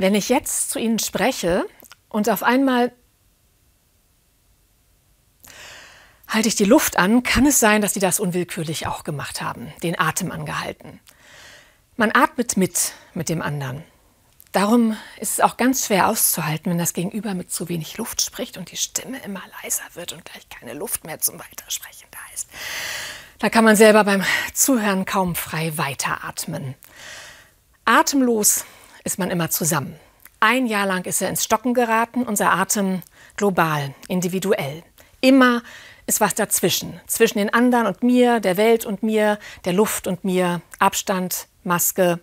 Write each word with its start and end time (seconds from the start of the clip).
Wenn 0.00 0.14
ich 0.14 0.30
jetzt 0.30 0.70
zu 0.70 0.78
Ihnen 0.78 0.98
spreche 0.98 1.66
und 2.08 2.30
auf 2.30 2.42
einmal 2.42 2.90
halte 6.26 6.48
ich 6.48 6.54
die 6.54 6.64
Luft 6.64 6.96
an, 6.96 7.22
kann 7.22 7.44
es 7.44 7.60
sein, 7.60 7.82
dass 7.82 7.92
Sie 7.92 8.00
das 8.00 8.18
unwillkürlich 8.18 8.86
auch 8.86 9.04
gemacht 9.04 9.42
haben, 9.42 9.70
den 9.82 10.00
Atem 10.00 10.32
angehalten. 10.32 11.00
Man 11.96 12.12
atmet 12.14 12.56
mit 12.56 12.94
mit 13.12 13.28
dem 13.28 13.42
anderen. 13.42 13.84
Darum 14.52 14.96
ist 15.18 15.32
es 15.32 15.40
auch 15.40 15.58
ganz 15.58 15.84
schwer 15.84 16.08
auszuhalten, 16.08 16.70
wenn 16.70 16.78
das 16.78 16.94
Gegenüber 16.94 17.34
mit 17.34 17.52
zu 17.52 17.68
wenig 17.68 17.98
Luft 17.98 18.22
spricht 18.22 18.56
und 18.56 18.70
die 18.70 18.78
Stimme 18.78 19.18
immer 19.22 19.42
leiser 19.62 19.84
wird 19.92 20.14
und 20.14 20.24
gleich 20.24 20.48
keine 20.48 20.72
Luft 20.72 21.04
mehr 21.04 21.20
zum 21.20 21.38
Weitersprechen 21.38 22.08
da 22.10 22.34
ist. 22.34 22.48
Da 23.38 23.50
kann 23.50 23.64
man 23.64 23.76
selber 23.76 24.04
beim 24.04 24.24
Zuhören 24.54 25.04
kaum 25.04 25.34
frei 25.34 25.76
weiteratmen. 25.76 26.74
Atemlos 27.84 28.64
ist 29.04 29.18
man 29.18 29.30
immer 29.30 29.50
zusammen. 29.50 29.96
Ein 30.40 30.66
Jahr 30.66 30.86
lang 30.86 31.04
ist 31.04 31.20
er 31.20 31.28
ins 31.28 31.44
Stocken 31.44 31.74
geraten, 31.74 32.22
unser 32.22 32.52
Atem 32.52 33.02
global, 33.36 33.94
individuell. 34.08 34.82
Immer 35.20 35.62
ist 36.06 36.20
was 36.20 36.34
dazwischen, 36.34 36.98
zwischen 37.06 37.38
den 37.38 37.52
anderen 37.52 37.86
und 37.86 38.02
mir, 38.02 38.40
der 38.40 38.56
Welt 38.56 38.84
und 38.84 39.02
mir, 39.02 39.38
der 39.64 39.74
Luft 39.74 40.06
und 40.06 40.24
mir, 40.24 40.62
Abstand, 40.78 41.46
Maske, 41.62 42.20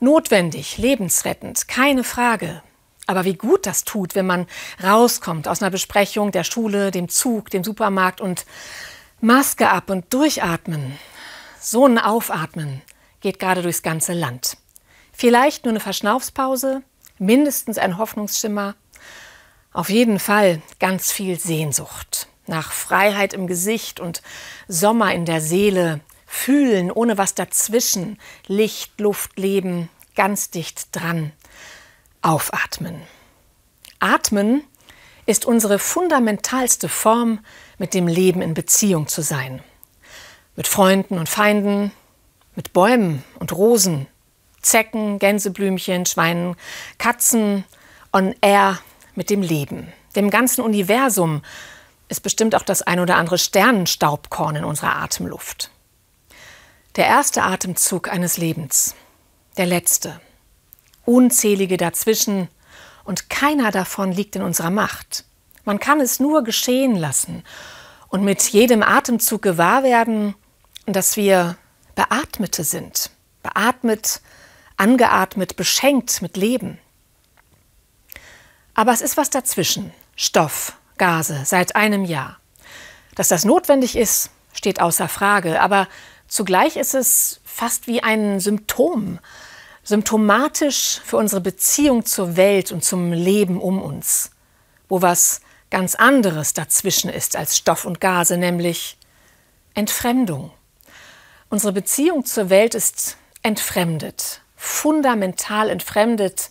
Notwendig, 0.00 0.78
lebensrettend, 0.78 1.68
keine 1.68 2.04
Frage. 2.04 2.62
Aber 3.06 3.24
wie 3.24 3.34
gut 3.34 3.66
das 3.66 3.84
tut, 3.84 4.14
wenn 4.14 4.26
man 4.26 4.46
rauskommt 4.82 5.48
aus 5.48 5.60
einer 5.60 5.70
Besprechung, 5.70 6.30
der 6.30 6.44
Schule, 6.44 6.90
dem 6.90 7.08
Zug, 7.08 7.50
dem 7.50 7.64
Supermarkt 7.64 8.20
und 8.20 8.46
Maske 9.20 9.68
ab 9.68 9.90
und 9.90 10.14
durchatmen. 10.14 10.98
So 11.60 11.86
ein 11.86 11.98
Aufatmen 11.98 12.80
geht 13.20 13.38
gerade 13.38 13.60
durchs 13.62 13.82
ganze 13.82 14.14
Land. 14.14 14.56
Vielleicht 15.20 15.66
nur 15.66 15.72
eine 15.72 15.80
Verschnaufspause, 15.80 16.82
mindestens 17.18 17.76
ein 17.76 17.98
Hoffnungsschimmer. 17.98 18.74
Auf 19.70 19.90
jeden 19.90 20.18
Fall 20.18 20.62
ganz 20.78 21.12
viel 21.12 21.38
Sehnsucht 21.38 22.28
nach 22.46 22.72
Freiheit 22.72 23.34
im 23.34 23.46
Gesicht 23.46 24.00
und 24.00 24.22
Sommer 24.66 25.12
in 25.12 25.26
der 25.26 25.42
Seele, 25.42 26.00
Fühlen 26.24 26.90
ohne 26.90 27.18
was 27.18 27.34
dazwischen. 27.34 28.18
Licht, 28.46 28.98
Luft, 28.98 29.38
Leben, 29.38 29.90
ganz 30.14 30.48
dicht 30.48 30.88
dran. 30.92 31.32
Aufatmen. 32.22 33.02
Atmen 33.98 34.62
ist 35.26 35.44
unsere 35.44 35.78
fundamentalste 35.78 36.88
Form, 36.88 37.40
mit 37.76 37.92
dem 37.92 38.08
Leben 38.08 38.40
in 38.40 38.54
Beziehung 38.54 39.06
zu 39.06 39.20
sein. 39.20 39.62
Mit 40.56 40.66
Freunden 40.66 41.18
und 41.18 41.28
Feinden, 41.28 41.92
mit 42.56 42.72
Bäumen 42.72 43.22
und 43.38 43.52
Rosen, 43.52 44.06
Zecken, 44.60 45.18
Gänseblümchen, 45.18 46.06
Schweinen, 46.06 46.56
Katzen, 46.98 47.64
on 48.12 48.34
air 48.40 48.78
mit 49.14 49.30
dem 49.30 49.42
Leben. 49.42 49.92
Dem 50.16 50.30
ganzen 50.30 50.62
Universum 50.62 51.42
ist 52.08 52.20
bestimmt 52.22 52.54
auch 52.54 52.62
das 52.62 52.82
ein 52.82 53.00
oder 53.00 53.16
andere 53.16 53.38
Sternenstaubkorn 53.38 54.56
in 54.56 54.64
unserer 54.64 54.96
Atemluft. 54.96 55.70
Der 56.96 57.06
erste 57.06 57.42
Atemzug 57.42 58.08
eines 58.12 58.36
Lebens, 58.36 58.96
der 59.56 59.66
letzte. 59.66 60.20
Unzählige 61.04 61.76
dazwischen 61.76 62.48
und 63.04 63.30
keiner 63.30 63.70
davon 63.70 64.12
liegt 64.12 64.36
in 64.36 64.42
unserer 64.42 64.70
Macht. 64.70 65.24
Man 65.64 65.78
kann 65.78 66.00
es 66.00 66.18
nur 66.20 66.42
geschehen 66.42 66.96
lassen 66.96 67.44
und 68.08 68.24
mit 68.24 68.42
jedem 68.42 68.82
Atemzug 68.82 69.42
gewahr 69.42 69.82
werden, 69.84 70.34
dass 70.86 71.16
wir 71.16 71.56
Beatmete 71.94 72.64
sind. 72.64 73.10
Beatmet, 73.42 74.20
angeatmet, 74.80 75.56
beschenkt 75.56 76.22
mit 76.22 76.36
Leben. 76.36 76.78
Aber 78.74 78.92
es 78.92 79.00
ist 79.00 79.16
was 79.16 79.30
dazwischen. 79.30 79.92
Stoff, 80.16 80.74
Gase, 80.98 81.42
seit 81.44 81.76
einem 81.76 82.04
Jahr. 82.04 82.38
Dass 83.14 83.28
das 83.28 83.44
notwendig 83.44 83.96
ist, 83.96 84.30
steht 84.52 84.80
außer 84.80 85.08
Frage. 85.08 85.60
Aber 85.60 85.86
Zugleich 86.30 86.76
ist 86.76 86.94
es 86.94 87.40
fast 87.44 87.88
wie 87.88 88.04
ein 88.04 88.38
Symptom, 88.38 89.18
symptomatisch 89.82 91.00
für 91.04 91.16
unsere 91.16 91.40
Beziehung 91.40 92.06
zur 92.06 92.36
Welt 92.36 92.70
und 92.70 92.84
zum 92.84 93.12
Leben 93.12 93.60
um 93.60 93.82
uns, 93.82 94.30
wo 94.88 95.02
was 95.02 95.40
ganz 95.70 95.96
anderes 95.96 96.54
dazwischen 96.54 97.10
ist 97.10 97.34
als 97.34 97.56
Stoff 97.56 97.84
und 97.84 98.00
Gase, 98.00 98.36
nämlich 98.36 98.96
Entfremdung. 99.74 100.52
Unsere 101.48 101.72
Beziehung 101.72 102.24
zur 102.24 102.48
Welt 102.48 102.76
ist 102.76 103.16
entfremdet, 103.42 104.40
fundamental 104.60 105.70
entfremdet, 105.70 106.50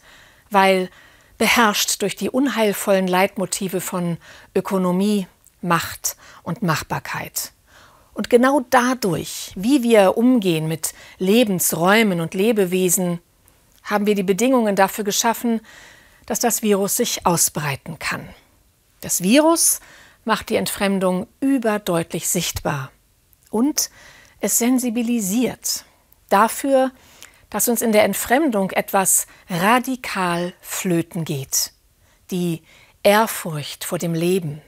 weil 0.50 0.90
beherrscht 1.38 2.02
durch 2.02 2.16
die 2.16 2.32
unheilvollen 2.32 3.08
Leitmotive 3.08 3.82
von 3.82 4.18
Ökonomie, 4.56 5.28
Macht 5.62 6.18
und 6.42 6.64
Machbarkeit. 6.64 7.52
Und 8.16 8.32
genau 8.32 8.66
dadurch, 8.72 9.52
wie 9.56 9.84
wir 9.84 10.18
umgehen 10.18 10.68
mit 10.68 10.94
Lebensräumen 11.20 12.20
und 12.20 12.34
Lebewesen, 12.34 13.20
haben 13.84 14.08
wir 14.08 14.16
die 14.16 14.24
Bedingungen 14.24 14.76
dafür 14.76 15.04
geschaffen, 15.04 15.62
dass 16.26 16.40
das 16.40 16.64
Virus 16.64 16.98
sich 16.98 17.28
ausbreiten 17.28 18.00
kann. 18.00 18.28
Das 19.02 19.22
Virus 19.22 19.82
macht 20.26 20.50
die 20.50 20.56
Entfremdung 20.56 21.28
überdeutlich 21.42 22.28
sichtbar 22.28 22.92
und 23.52 23.92
es 24.40 24.58
sensibilisiert 24.58 25.86
dafür, 26.30 26.92
dass 27.50 27.68
uns 27.68 27.82
in 27.82 27.92
der 27.92 28.04
Entfremdung 28.04 28.72
etwas 28.72 29.28
radikal 29.50 30.54
flöten 30.62 31.26
geht. 31.26 31.72
Die 32.32 32.62
Ehrfurcht 33.04 33.86
vor 33.86 33.98
dem 33.98 34.14
Leben, 34.14 34.62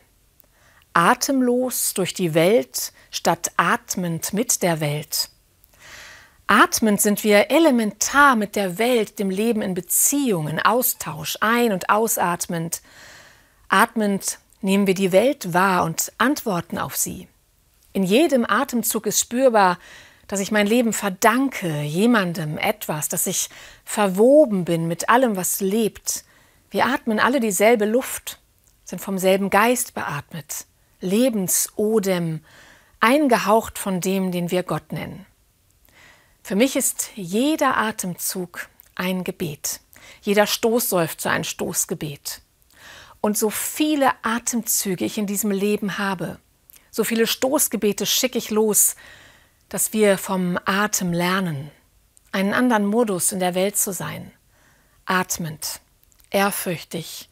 atemlos 0.93 1.93
durch 1.93 2.13
die 2.13 2.33
Welt 2.33 2.91
statt 3.11 3.51
atmend 3.57 4.33
mit 4.33 4.63
der 4.63 4.79
Welt. 4.79 5.29
Atmend 6.47 6.99
sind 6.99 7.23
wir 7.23 7.49
elementar 7.49 8.35
mit 8.35 8.57
der 8.57 8.77
Welt, 8.77 9.19
dem 9.19 9.29
Leben 9.29 9.61
in 9.61 9.73
Beziehungen, 9.73 10.59
Austausch, 10.59 11.37
ein- 11.39 11.71
und 11.71 11.89
ausatmend. 11.89 12.81
Atmend 13.69 14.39
nehmen 14.59 14.85
wir 14.85 14.93
die 14.93 15.13
Welt 15.13 15.53
wahr 15.53 15.85
und 15.85 16.11
antworten 16.17 16.77
auf 16.77 16.97
sie. 16.97 17.29
In 17.93 18.03
jedem 18.03 18.45
Atemzug 18.45 19.05
ist 19.05 19.19
spürbar, 19.19 19.77
dass 20.31 20.39
ich 20.39 20.49
mein 20.49 20.65
Leben 20.65 20.93
verdanke, 20.93 21.81
jemandem, 21.81 22.57
etwas, 22.57 23.09
dass 23.09 23.27
ich 23.27 23.49
verwoben 23.83 24.63
bin 24.63 24.87
mit 24.87 25.09
allem, 25.09 25.35
was 25.35 25.59
lebt. 25.59 26.23
Wir 26.69 26.85
atmen 26.85 27.19
alle 27.19 27.41
dieselbe 27.41 27.83
Luft, 27.83 28.39
sind 28.85 29.01
vom 29.01 29.17
selben 29.17 29.49
Geist 29.49 29.93
beatmet. 29.93 30.67
Lebensodem, 31.01 32.45
eingehaucht 33.01 33.77
von 33.77 33.99
dem, 33.99 34.31
den 34.31 34.51
wir 34.51 34.63
Gott 34.63 34.93
nennen. 34.93 35.25
Für 36.43 36.55
mich 36.55 36.77
ist 36.77 37.09
jeder 37.15 37.75
Atemzug 37.75 38.69
ein 38.95 39.25
Gebet, 39.25 39.81
jeder 40.21 40.47
Stoßseufzer 40.47 41.29
ein 41.29 41.43
Stoßgebet. 41.43 42.39
Und 43.19 43.37
so 43.37 43.49
viele 43.49 44.11
Atemzüge 44.21 45.03
ich 45.03 45.17
in 45.17 45.27
diesem 45.27 45.51
Leben 45.51 45.97
habe, 45.97 46.39
so 46.89 47.03
viele 47.03 47.27
Stoßgebete 47.27 48.05
schicke 48.05 48.37
ich 48.37 48.49
los, 48.49 48.95
dass 49.71 49.93
wir 49.93 50.17
vom 50.17 50.59
Atem 50.65 51.13
lernen, 51.13 51.71
einen 52.33 52.53
anderen 52.53 52.85
Modus 52.85 53.31
in 53.31 53.39
der 53.39 53.55
Welt 53.55 53.77
zu 53.77 53.93
sein, 53.93 54.33
atmend, 55.05 55.79
ehrfürchtig, 56.29 57.29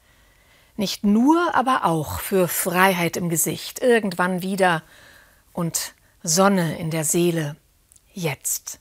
nicht 0.77 1.03
nur, 1.03 1.53
aber 1.53 1.83
auch 1.83 2.21
für 2.21 2.47
Freiheit 2.47 3.17
im 3.17 3.27
Gesicht, 3.27 3.79
irgendwann 3.79 4.41
wieder 4.41 4.83
und 5.51 5.93
Sonne 6.23 6.77
in 6.77 6.91
der 6.91 7.03
Seele, 7.03 7.57
jetzt. 8.13 8.79